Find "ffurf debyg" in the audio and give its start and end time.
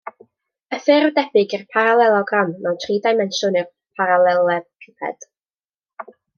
0.85-1.53